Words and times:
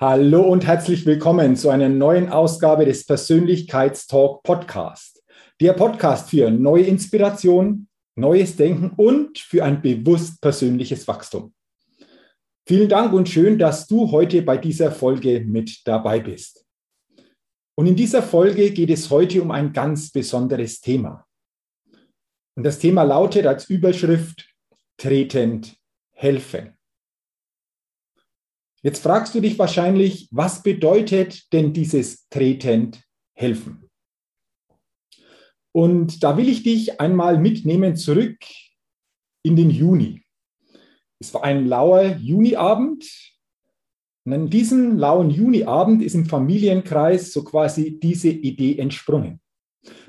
Hallo 0.00 0.42
und 0.42 0.64
herzlich 0.64 1.04
willkommen 1.06 1.56
zu 1.56 1.70
einer 1.70 1.88
neuen 1.88 2.28
Ausgabe 2.28 2.84
des 2.84 3.04
Persönlichkeitstalk 3.04 4.44
Podcast. 4.44 5.24
Der 5.60 5.72
Podcast 5.72 6.30
für 6.30 6.52
neue 6.52 6.84
Inspiration, 6.84 7.88
neues 8.14 8.54
Denken 8.54 8.92
und 8.96 9.40
für 9.40 9.64
ein 9.64 9.82
bewusst 9.82 10.40
persönliches 10.40 11.08
Wachstum. 11.08 11.52
Vielen 12.64 12.88
Dank 12.88 13.12
und 13.12 13.28
schön, 13.28 13.58
dass 13.58 13.88
du 13.88 14.12
heute 14.12 14.42
bei 14.42 14.56
dieser 14.56 14.92
Folge 14.92 15.40
mit 15.40 15.80
dabei 15.84 16.20
bist. 16.20 16.64
Und 17.76 17.88
in 17.88 17.96
dieser 17.96 18.22
Folge 18.22 18.70
geht 18.70 18.90
es 18.90 19.10
heute 19.10 19.42
um 19.42 19.50
ein 19.50 19.72
ganz 19.72 20.12
besonderes 20.12 20.80
Thema. 20.80 21.26
Und 22.56 22.62
das 22.62 22.78
Thema 22.78 23.02
lautet 23.02 23.46
als 23.46 23.68
Überschrift 23.68 24.48
Tretend 24.96 25.76
helfen. 26.12 26.77
Jetzt 28.82 29.02
fragst 29.02 29.34
du 29.34 29.40
dich 29.40 29.58
wahrscheinlich, 29.58 30.28
was 30.30 30.62
bedeutet 30.62 31.52
denn 31.52 31.72
dieses 31.72 32.28
tretend 32.28 33.02
helfen? 33.34 33.88
Und 35.72 36.22
da 36.22 36.36
will 36.36 36.48
ich 36.48 36.62
dich 36.62 37.00
einmal 37.00 37.38
mitnehmen 37.38 37.96
zurück 37.96 38.38
in 39.44 39.56
den 39.56 39.70
Juni. 39.70 40.22
Es 41.20 41.34
war 41.34 41.44
ein 41.44 41.66
lauer 41.66 42.16
Juniabend. 42.16 43.04
Und 44.24 44.32
an 44.32 44.50
diesem 44.50 44.96
lauen 44.96 45.30
Juniabend 45.30 46.02
ist 46.02 46.14
im 46.14 46.26
Familienkreis 46.26 47.32
so 47.32 47.42
quasi 47.44 47.98
diese 47.98 48.28
Idee 48.28 48.78
entsprungen. 48.78 49.40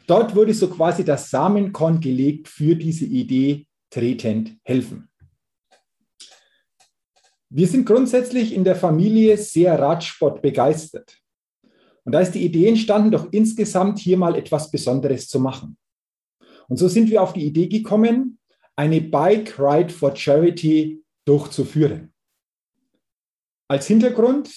Dort 0.08 0.36
wurde 0.36 0.54
so 0.54 0.70
quasi 0.70 1.04
das 1.04 1.30
Samenkorn 1.30 2.00
gelegt 2.00 2.48
für 2.48 2.76
diese 2.76 3.06
Idee 3.06 3.66
tretend 3.89 4.58
helfen. 4.64 5.09
Wir 7.52 7.67
sind 7.67 7.86
grundsätzlich 7.86 8.53
in 8.53 8.64
der 8.64 8.75
Familie 8.75 9.36
sehr 9.38 9.80
Radsport 9.80 10.42
begeistert. 10.42 11.17
Und 12.03 12.11
da 12.14 12.19
ist 12.19 12.33
die 12.33 12.45
Idee 12.45 12.67
entstanden, 12.67 13.11
doch 13.11 13.28
insgesamt 13.31 13.97
hier 13.97 14.17
mal 14.17 14.36
etwas 14.36 14.69
Besonderes 14.69 15.28
zu 15.28 15.39
machen. 15.39 15.77
Und 16.67 16.77
so 16.77 16.88
sind 16.88 17.09
wir 17.09 17.23
auf 17.23 17.33
die 17.33 17.45
Idee 17.45 17.67
gekommen, 17.67 18.39
eine 18.75 19.02
Bike 19.02 19.59
Ride 19.59 19.93
for 19.93 20.15
Charity 20.15 21.04
durchzuführen. 21.26 22.14
Als 23.67 23.88
Hintergrund 23.88 24.49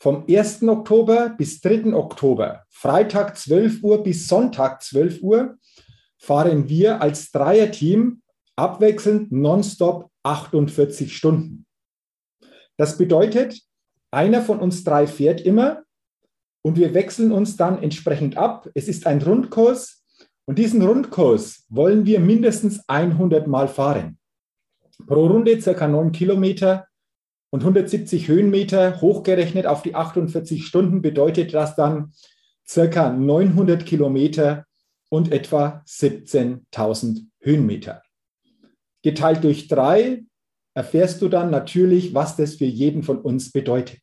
vom 0.00 0.24
1. 0.28 0.62
Oktober 0.62 1.30
bis 1.30 1.60
3. 1.60 1.92
Oktober, 1.92 2.64
Freitag 2.70 3.36
12 3.36 3.82
Uhr 3.82 4.02
bis 4.02 4.28
Sonntag 4.28 4.82
12 4.82 5.22
Uhr, 5.22 5.58
fahren 6.18 6.68
wir 6.68 7.00
als 7.00 7.32
Dreierteam 7.32 8.22
abwechselnd 8.56 9.32
nonstop 9.32 10.10
48 10.22 11.16
Stunden. 11.16 11.66
Das 12.76 12.98
bedeutet, 12.98 13.60
einer 14.10 14.42
von 14.42 14.58
uns 14.58 14.84
drei 14.84 15.06
fährt 15.06 15.40
immer 15.40 15.82
und 16.62 16.76
wir 16.76 16.94
wechseln 16.94 17.32
uns 17.32 17.56
dann 17.56 17.82
entsprechend 17.82 18.36
ab. 18.36 18.68
Es 18.74 18.88
ist 18.88 19.06
ein 19.06 19.22
Rundkurs 19.22 20.04
und 20.44 20.58
diesen 20.58 20.82
Rundkurs 20.82 21.64
wollen 21.68 22.06
wir 22.06 22.20
mindestens 22.20 22.82
100 22.88 23.46
Mal 23.46 23.68
fahren. 23.68 24.18
Pro 25.06 25.26
Runde 25.26 25.60
circa 25.60 25.88
9 25.88 26.12
Kilometer 26.12 26.86
und 27.50 27.60
170 27.60 28.28
Höhenmeter 28.28 29.00
hochgerechnet 29.00 29.66
auf 29.66 29.82
die 29.82 29.94
48 29.94 30.66
Stunden 30.66 31.02
bedeutet 31.02 31.52
das 31.54 31.76
dann 31.76 32.12
circa 32.66 33.10
900 33.10 33.84
Kilometer 33.84 34.66
und 35.10 35.30
etwa 35.30 35.82
17.000 35.86 37.26
Höhenmeter. 37.40 38.02
Geteilt 39.02 39.44
durch 39.44 39.68
drei 39.68 40.24
erfährst 40.74 41.20
du 41.22 41.28
dann 41.28 41.50
natürlich, 41.50 42.14
was 42.14 42.36
das 42.36 42.54
für 42.54 42.64
jeden 42.64 43.02
von 43.02 43.18
uns 43.18 43.52
bedeutet. 43.52 44.00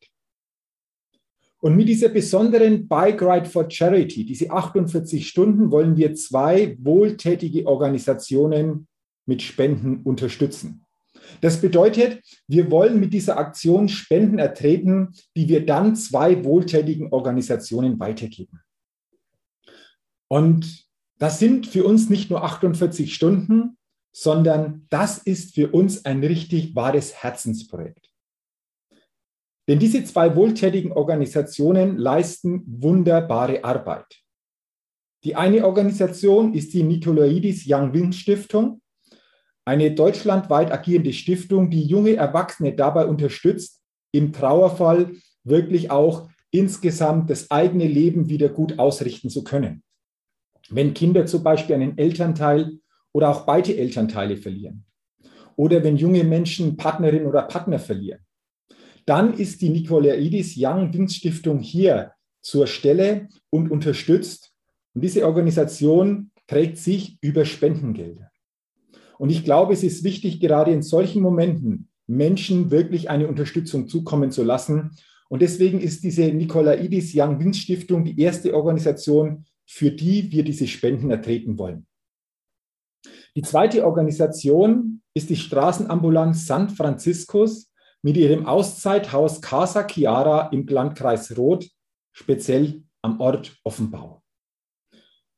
Und 1.62 1.76
mit 1.76 1.88
dieser 1.88 2.08
besonderen 2.08 2.88
Bike 2.88 3.20
Ride 3.20 3.48
for 3.48 3.70
Charity, 3.70 4.24
diese 4.24 4.50
48 4.50 5.28
Stunden, 5.28 5.70
wollen 5.70 5.96
wir 5.96 6.14
zwei 6.14 6.76
wohltätige 6.80 7.66
Organisationen 7.66 8.88
mit 9.26 9.42
Spenden 9.42 10.00
unterstützen. 10.02 10.86
Das 11.42 11.60
bedeutet, 11.60 12.22
wir 12.48 12.70
wollen 12.70 12.98
mit 12.98 13.12
dieser 13.12 13.36
Aktion 13.36 13.88
Spenden 13.88 14.38
ertreten, 14.38 15.14
die 15.36 15.48
wir 15.48 15.64
dann 15.66 15.96
zwei 15.96 16.44
wohltätigen 16.44 17.12
Organisationen 17.12 18.00
weitergeben. 18.00 18.60
Und 20.28 20.86
das 21.18 21.38
sind 21.38 21.66
für 21.66 21.84
uns 21.84 22.08
nicht 22.08 22.30
nur 22.30 22.42
48 22.42 23.14
Stunden, 23.14 23.76
sondern 24.12 24.86
das 24.90 25.18
ist 25.18 25.54
für 25.54 25.70
uns 25.70 26.04
ein 26.04 26.22
richtig 26.24 26.74
wahres 26.74 27.22
Herzensprojekt. 27.22 28.10
Denn 29.68 29.78
diese 29.78 30.02
zwei 30.04 30.34
wohltätigen 30.34 30.92
Organisationen 30.92 31.96
leisten 31.96 32.64
wunderbare 32.66 33.62
Arbeit. 33.62 34.20
Die 35.22 35.36
eine 35.36 35.64
Organisation 35.64 36.54
ist 36.54 36.72
die 36.72 36.82
Nikolaidis 36.82 37.64
Young 37.68 37.92
Wing 37.92 38.12
Stiftung, 38.12 38.80
eine 39.64 39.94
deutschlandweit 39.94 40.72
agierende 40.72 41.12
Stiftung, 41.12 41.70
die 41.70 41.84
junge 41.84 42.16
Erwachsene 42.16 42.74
dabei 42.74 43.06
unterstützt, 43.06 43.80
im 44.12 44.32
Trauerfall 44.32 45.12
wirklich 45.44 45.90
auch 45.90 46.28
insgesamt 46.50 47.30
das 47.30 47.50
eigene 47.50 47.86
Leben 47.86 48.28
wieder 48.28 48.48
gut 48.48 48.78
ausrichten 48.78 49.30
zu 49.30 49.44
können. 49.44 49.84
Wenn 50.68 50.94
Kinder 50.94 51.26
zum 51.26 51.42
Beispiel 51.42 51.76
einen 51.76 51.98
Elternteil 51.98 52.80
oder 53.12 53.30
auch 53.30 53.46
beide 53.46 53.76
Elternteile 53.76 54.36
verlieren. 54.36 54.84
Oder 55.56 55.82
wenn 55.84 55.96
junge 55.96 56.24
Menschen 56.24 56.76
Partnerin 56.76 57.26
oder 57.26 57.42
Partner 57.42 57.78
verlieren. 57.78 58.20
Dann 59.06 59.34
ist 59.34 59.60
die 59.62 59.70
Nikolaidis 59.70 60.54
Young 60.56 60.92
Wings 60.92 61.16
Stiftung 61.16 61.58
hier 61.58 62.12
zur 62.42 62.66
Stelle 62.66 63.28
und 63.50 63.70
unterstützt. 63.70 64.52
Und 64.94 65.02
diese 65.02 65.26
Organisation 65.26 66.30
trägt 66.46 66.78
sich 66.78 67.18
über 67.20 67.44
Spendengelder. 67.44 68.30
Und 69.18 69.30
ich 69.30 69.44
glaube, 69.44 69.74
es 69.74 69.82
ist 69.82 70.02
wichtig, 70.02 70.40
gerade 70.40 70.72
in 70.72 70.82
solchen 70.82 71.22
Momenten 71.22 71.88
Menschen 72.06 72.70
wirklich 72.70 73.10
eine 73.10 73.28
Unterstützung 73.28 73.86
zukommen 73.86 74.30
zu 74.30 74.42
lassen. 74.42 74.92
Und 75.28 75.42
deswegen 75.42 75.80
ist 75.80 76.02
diese 76.02 76.24
Nikolaidis 76.32 77.12
Young 77.14 77.38
Wings 77.38 77.58
Stiftung 77.58 78.04
die 78.04 78.18
erste 78.18 78.54
Organisation, 78.54 79.44
für 79.66 79.90
die 79.90 80.32
wir 80.32 80.42
diese 80.42 80.66
Spenden 80.66 81.10
ertreten 81.10 81.58
wollen. 81.58 81.86
Die 83.36 83.42
zweite 83.42 83.86
Organisation 83.86 85.02
ist 85.14 85.30
die 85.30 85.36
Straßenambulanz 85.36 86.46
San 86.46 86.68
Franciscus 86.68 87.70
mit 88.02 88.16
ihrem 88.16 88.46
Auszeithaus 88.46 89.40
Casa 89.40 89.86
Chiara 89.86 90.48
im 90.48 90.66
Landkreis 90.66 91.36
Roth, 91.36 91.68
speziell 92.12 92.82
am 93.02 93.20
Ort 93.20 93.56
Offenbau. 93.62 94.22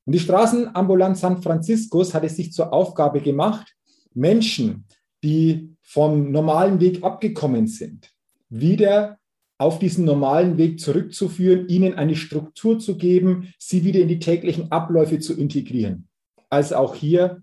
Und 0.04 0.14
die 0.14 0.20
Straßenambulanz 0.20 1.20
San 1.20 1.42
Franciscus 1.42 2.14
hat 2.14 2.24
es 2.24 2.36
sich 2.36 2.52
zur 2.52 2.72
Aufgabe 2.72 3.20
gemacht, 3.20 3.74
Menschen, 4.14 4.86
die 5.22 5.76
vom 5.82 6.30
normalen 6.32 6.80
Weg 6.80 7.04
abgekommen 7.04 7.66
sind, 7.66 8.10
wieder 8.48 9.18
auf 9.58 9.78
diesen 9.78 10.04
normalen 10.04 10.58
Weg 10.58 10.80
zurückzuführen, 10.80 11.68
ihnen 11.68 11.94
eine 11.94 12.16
Struktur 12.16 12.78
zu 12.78 12.96
geben, 12.96 13.52
sie 13.58 13.84
wieder 13.84 14.00
in 14.00 14.08
die 14.08 14.18
täglichen 14.18 14.72
Abläufe 14.72 15.20
zu 15.20 15.38
integrieren. 15.38 16.08
Also 16.50 16.76
auch 16.76 16.94
hier 16.94 17.42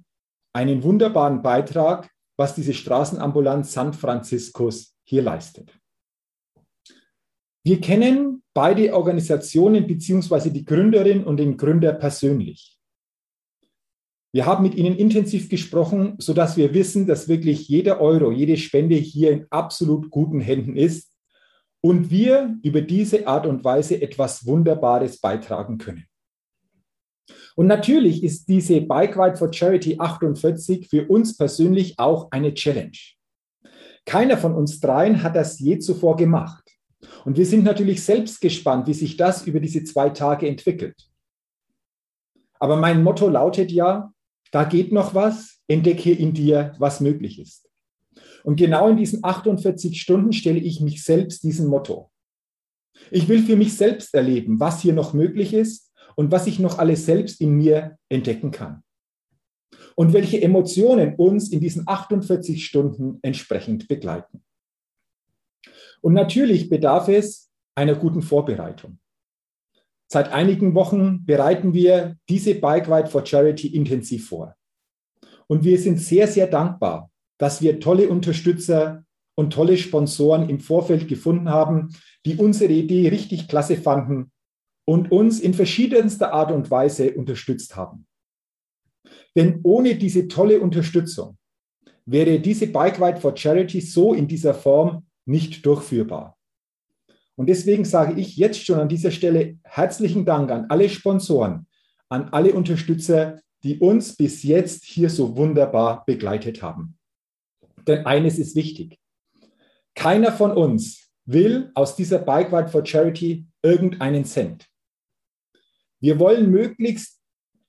einen 0.54 0.84
wunderbaren 0.84 1.42
Beitrag, 1.42 2.10
was 2.38 2.56
diese 2.56 2.74
Straßenambulanz 2.74 3.74
San 3.74 3.94
Franciscus 3.94 4.96
hier 5.04 5.22
leistet. 5.22 5.78
Wir 7.64 7.82
kennen 7.82 8.42
beide 8.54 8.94
Organisationen 8.96 9.86
beziehungsweise 9.86 10.52
die 10.52 10.66
Gründerin 10.66 11.24
und 11.24 11.38
den 11.38 11.58
Gründer 11.58 11.94
persönlich. 11.94 12.80
Wir 14.32 14.46
haben 14.46 14.64
mit 14.64 14.76
ihnen 14.76 14.96
intensiv 14.96 15.50
gesprochen, 15.50 16.16
sodass 16.20 16.56
wir 16.56 16.74
wissen, 16.74 17.08
dass 17.08 17.28
wirklich 17.28 17.68
jeder 17.68 18.00
Euro, 18.00 18.32
jede 18.32 18.58
Spende 18.58 18.96
hier 18.96 19.32
in 19.32 19.48
absolut 19.50 20.10
guten 20.12 20.40
Händen 20.40 20.76
ist 20.76 21.16
und 21.82 22.12
wir 22.12 22.58
über 22.62 22.82
diese 22.82 23.28
Art 23.28 23.46
und 23.46 23.64
Weise 23.64 24.02
etwas 24.02 24.46
Wunderbares 24.46 25.20
beitragen 25.20 25.78
können. 25.78 26.09
Und 27.56 27.68
natürlich 27.68 28.24
ist 28.24 28.48
diese 28.48 28.82
Bike 28.82 29.18
Ride 29.18 29.38
for 29.38 29.52
Charity 29.52 29.98
48 30.00 30.88
für 30.90 31.08
uns 31.08 31.36
persönlich 31.36 32.00
auch 32.00 32.32
eine 32.32 32.54
Challenge. 32.54 32.98
Keiner 34.06 34.38
von 34.38 34.54
uns 34.56 34.80
dreien 34.80 35.22
hat 35.22 35.36
das 35.36 35.60
je 35.60 35.78
zuvor 35.80 36.16
gemacht. 36.16 36.64
Und 37.26 37.38
wir 37.38 37.46
sind 37.46 37.64
natürlich 37.64 38.04
selbst 38.04 38.42
gespannt, 38.42 38.88
wie 38.88 38.94
sich 38.94 39.18
das 39.18 39.46
über 39.46 39.60
diese 39.60 39.84
zwei 39.84 40.10
Tage 40.10 40.48
entwickelt. 40.48 40.96
Aber 42.60 42.76
mein 42.76 43.04
Motto 43.04 43.30
lautet 43.30 43.72
ja, 43.72 44.12
da 44.52 44.64
geht 44.64 44.92
noch 44.92 45.14
was, 45.14 45.62
entdecke 45.68 46.12
in 46.12 46.34
dir, 46.34 46.74
was 46.80 47.00
möglich 47.00 47.40
ist. 47.40 47.70
Und 48.44 48.56
genau 48.56 48.90
in 48.90 48.98
diesen 48.98 49.24
48 49.24 50.02
Stunden 50.02 50.34
stelle 50.34 50.60
ich 50.60 50.82
mich 50.82 51.04
selbst 51.04 51.44
diesem 51.44 51.68
Motto. 51.68 52.10
Ich 53.12 53.28
will 53.28 53.44
für 53.44 53.56
mich 53.56 53.76
selbst 53.78 54.14
erleben, 54.14 54.60
was 54.60 54.82
hier 54.82 54.94
noch 54.94 55.14
möglich 55.14 55.54
ist 55.54 55.89
und 56.20 56.34
was 56.34 56.48
ich 56.48 56.60
noch 56.60 56.80
alles 56.80 57.06
selbst 57.06 57.40
in 57.40 57.56
mir 57.56 57.98
entdecken 58.10 58.52
kann. 58.52 58.84
Und 59.96 60.12
welche 60.12 60.42
Emotionen 60.42 61.16
uns 61.16 61.50
in 61.50 61.62
diesen 61.62 61.88
48 61.88 62.66
Stunden 62.66 63.20
entsprechend 63.22 63.88
begleiten. 63.88 64.44
Und 66.02 66.12
natürlich 66.12 66.70
bedarf 66.70 67.08
es 67.08 67.50
einer 67.74 67.96
guten 67.96 68.22
Vorbereitung. 68.22 69.00
Seit 70.12 70.34
einigen 70.34 70.76
Wochen 70.76 71.26
bereiten 71.26 71.74
wir 71.74 72.18
diese 72.28 72.54
Bike 72.56 72.90
Ride 72.90 73.08
for 73.08 73.26
Charity 73.26 73.74
intensiv 73.74 74.28
vor. 74.28 74.58
Und 75.48 75.64
wir 75.64 75.80
sind 75.80 76.02
sehr, 76.02 76.28
sehr 76.28 76.48
dankbar, 76.48 77.10
dass 77.38 77.62
wir 77.62 77.80
tolle 77.80 78.10
Unterstützer 78.10 79.06
und 79.38 79.54
tolle 79.54 79.78
Sponsoren 79.78 80.50
im 80.50 80.60
Vorfeld 80.60 81.08
gefunden 81.08 81.48
haben, 81.48 81.96
die 82.26 82.36
unsere 82.36 82.74
Idee 82.74 83.08
richtig 83.08 83.48
klasse 83.48 83.78
fanden 83.78 84.34
und 84.90 85.12
uns 85.12 85.40
in 85.40 85.54
verschiedenster 85.54 86.34
Art 86.34 86.52
und 86.52 86.72
Weise 86.72 87.14
unterstützt 87.14 87.76
haben. 87.76 88.08
Denn 89.36 89.60
ohne 89.62 89.94
diese 89.94 90.28
tolle 90.28 90.60
Unterstützung 90.60 91.38
wäre 92.08 92.40
diese 92.40 92.66
Bike 92.66 93.00
Ride 93.00 93.22
for 93.22 93.38
Charity 93.38 93.82
so 93.82 94.16
in 94.16 94.28
dieser 94.28 94.56
Form 94.56 95.06
nicht 95.26 95.64
durchführbar. 95.64 96.40
Und 97.36 97.50
deswegen 97.50 97.86
sage 97.86 98.20
ich 98.20 98.36
jetzt 98.36 98.66
schon 98.66 98.80
an 98.80 98.90
dieser 98.90 99.12
Stelle 99.12 99.60
herzlichen 99.64 100.26
Dank 100.26 100.50
an 100.50 100.66
alle 100.70 100.90
Sponsoren, 100.90 101.68
an 102.10 102.30
alle 102.30 102.54
Unterstützer, 102.56 103.40
die 103.64 103.78
uns 103.78 104.16
bis 104.16 104.42
jetzt 104.42 104.86
hier 104.86 105.12
so 105.12 105.38
wunderbar 105.38 106.04
begleitet 106.08 106.64
haben. 106.64 106.98
Denn 107.86 108.08
eines 108.08 108.40
ist 108.40 108.56
wichtig. 108.56 108.98
Keiner 109.94 110.32
von 110.32 110.52
uns 110.52 111.12
will 111.26 111.70
aus 111.76 111.96
dieser 111.96 112.18
Bike 112.18 112.52
Ride 112.52 112.70
for 112.70 112.84
Charity 112.84 113.46
irgendeinen 113.62 114.26
Cent. 114.26 114.69
Wir 116.00 116.20
wollen 116.20 116.50
möglichst 116.50 117.20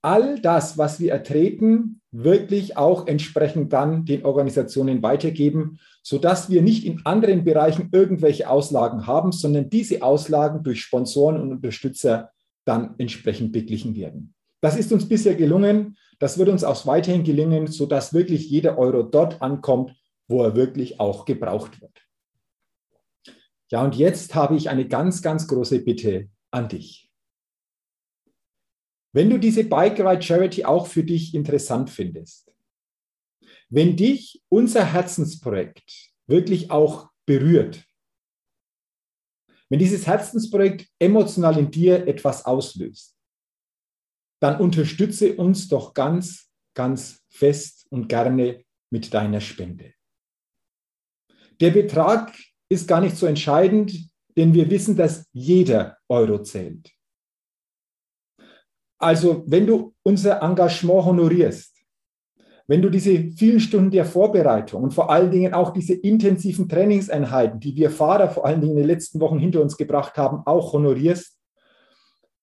all 0.02 0.40
das, 0.40 0.78
was 0.78 1.00
wir 1.00 1.12
ertreten, 1.12 2.00
wirklich 2.10 2.76
auch 2.76 3.06
entsprechend 3.06 3.72
dann 3.72 4.04
den 4.04 4.24
Organisationen 4.24 5.02
weitergeben, 5.02 5.78
sodass 6.02 6.50
wir 6.50 6.62
nicht 6.62 6.84
in 6.84 7.04
anderen 7.04 7.44
Bereichen 7.44 7.90
irgendwelche 7.92 8.48
Auslagen 8.48 9.06
haben, 9.06 9.32
sondern 9.32 9.70
diese 9.70 10.02
Auslagen 10.02 10.62
durch 10.62 10.80
Sponsoren 10.80 11.40
und 11.40 11.52
Unterstützer 11.52 12.30
dann 12.64 12.94
entsprechend 12.98 13.52
beglichen 13.52 13.94
werden. 13.94 14.34
Das 14.60 14.76
ist 14.76 14.92
uns 14.92 15.08
bisher 15.08 15.34
gelungen. 15.34 15.96
Das 16.18 16.38
wird 16.38 16.48
uns 16.48 16.64
auch 16.64 16.86
weiterhin 16.86 17.24
gelingen, 17.24 17.66
sodass 17.66 18.12
wirklich 18.12 18.50
jeder 18.50 18.78
Euro 18.78 19.02
dort 19.02 19.40
ankommt, 19.40 19.94
wo 20.28 20.42
er 20.42 20.54
wirklich 20.54 21.00
auch 21.00 21.24
gebraucht 21.24 21.80
wird. 21.80 22.02
Ja, 23.70 23.84
und 23.84 23.94
jetzt 23.96 24.34
habe 24.34 24.56
ich 24.56 24.68
eine 24.68 24.86
ganz, 24.86 25.22
ganz 25.22 25.46
große 25.46 25.80
Bitte 25.80 26.28
an 26.50 26.68
dich. 26.68 27.09
Wenn 29.12 29.30
du 29.30 29.38
diese 29.38 29.64
Bike 29.64 29.98
Ride 29.98 30.22
Charity 30.22 30.64
auch 30.64 30.86
für 30.86 31.02
dich 31.02 31.34
interessant 31.34 31.90
findest, 31.90 32.52
wenn 33.68 33.96
dich 33.96 34.42
unser 34.48 34.84
Herzensprojekt 34.84 36.12
wirklich 36.26 36.70
auch 36.70 37.10
berührt, 37.26 37.84
wenn 39.68 39.78
dieses 39.78 40.06
Herzensprojekt 40.06 40.88
emotional 40.98 41.56
in 41.58 41.70
dir 41.70 42.06
etwas 42.06 42.44
auslöst, 42.44 43.16
dann 44.40 44.60
unterstütze 44.60 45.36
uns 45.36 45.68
doch 45.68 45.94
ganz, 45.94 46.50
ganz 46.74 47.22
fest 47.28 47.86
und 47.90 48.08
gerne 48.08 48.64
mit 48.90 49.14
deiner 49.14 49.40
Spende. 49.40 49.94
Der 51.60 51.70
Betrag 51.70 52.36
ist 52.68 52.88
gar 52.88 53.00
nicht 53.00 53.16
so 53.16 53.26
entscheidend, 53.26 54.10
denn 54.36 54.54
wir 54.54 54.70
wissen, 54.70 54.96
dass 54.96 55.26
jeder 55.32 55.98
Euro 56.08 56.42
zählt. 56.42 56.90
Also, 59.00 59.42
wenn 59.46 59.66
du 59.66 59.94
unser 60.02 60.42
Engagement 60.42 61.06
honorierst, 61.06 61.74
wenn 62.66 62.82
du 62.82 62.90
diese 62.90 63.30
vielen 63.32 63.58
Stunden 63.58 63.90
der 63.90 64.04
Vorbereitung 64.04 64.84
und 64.84 64.94
vor 64.94 65.10
allen 65.10 65.30
Dingen 65.30 65.54
auch 65.54 65.72
diese 65.72 65.94
intensiven 65.94 66.68
Trainingseinheiten, 66.68 67.58
die 67.58 67.74
wir 67.74 67.90
Fahrer 67.90 68.28
vor 68.28 68.44
allen 68.44 68.60
Dingen 68.60 68.74
in 68.74 68.82
den 68.82 68.86
letzten 68.86 69.18
Wochen 69.18 69.38
hinter 69.38 69.62
uns 69.62 69.76
gebracht 69.76 70.16
haben, 70.18 70.46
auch 70.46 70.74
honorierst 70.74 71.36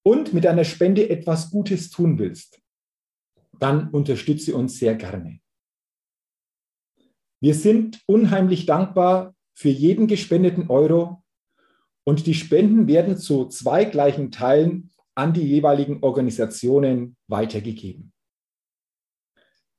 und 0.03 0.33
mit 0.33 0.43
deiner 0.43 0.65
Spende 0.65 1.09
etwas 1.09 1.51
Gutes 1.51 1.91
tun 1.91 2.17
willst, 2.17 2.59
dann 3.59 3.89
unterstütze 3.91 4.55
uns 4.55 4.79
sehr 4.79 4.95
gerne. 4.95 5.39
Wir 7.39 7.53
sind 7.53 8.01
unheimlich 8.07 8.65
dankbar 8.65 9.35
für 9.53 9.69
jeden 9.69 10.07
gespendeten 10.07 10.69
Euro 10.69 11.23
und 12.03 12.25
die 12.25 12.33
Spenden 12.33 12.87
werden 12.87 13.17
zu 13.17 13.45
zwei 13.45 13.85
gleichen 13.85 14.31
Teilen 14.31 14.91
an 15.17 15.33
die 15.33 15.41
jeweiligen 15.41 16.03
Organisationen 16.03 17.17
weitergegeben. 17.27 18.13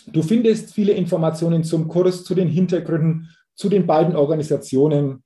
Du 0.07 0.23
findest 0.23 0.73
viele 0.73 0.93
Informationen 0.93 1.63
zum 1.63 1.87
Kurs, 1.87 2.23
zu 2.23 2.33
den 2.33 2.47
Hintergründen, 2.47 3.29
zu 3.55 3.69
den 3.69 3.85
beiden 3.85 4.15
Organisationen. 4.15 5.23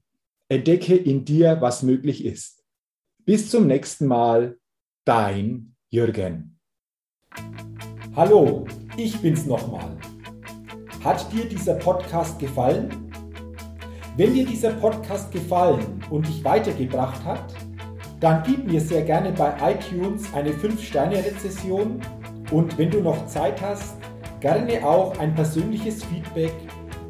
Entdecke 0.51 0.95
in 0.95 1.25
dir, 1.25 1.63
was 1.63 1.83
möglich 1.83 2.23
ist. 2.23 2.63
Bis 3.25 3.51
zum 3.51 3.67
nächsten 3.67 4.07
Mal, 4.07 4.59
dein 5.07 5.75
Jürgen. 5.89 6.61
Hallo, 8.15 8.67
ich 8.99 9.19
bin's 9.23 9.47
nochmal. 9.47 9.97
Hat 11.03 11.33
dir 11.33 11.47
dieser 11.47 11.77
Podcast 11.77 12.39
gefallen? 12.39 13.11
Wenn 14.19 14.35
dir 14.35 14.45
dieser 14.45 14.73
Podcast 14.73 15.33
gefallen 15.33 16.05
und 16.11 16.29
dich 16.29 16.45
weitergebracht 16.45 17.25
hat, 17.25 17.55
dann 18.21 18.43
gib 18.43 18.67
mir 18.67 18.83
sehr 18.83 19.03
gerne 19.03 19.33
bei 19.33 19.73
iTunes 19.73 20.31
eine 20.35 20.51
5-Sterne-Rezession 20.51 22.03
und 22.51 22.77
wenn 22.77 22.91
du 22.91 23.01
noch 23.01 23.27
Zeit 23.29 23.63
hast, 23.63 23.97
gerne 24.41 24.87
auch 24.87 25.19
ein 25.19 25.35
persönliches 25.35 26.05
Feedback, 26.05 26.53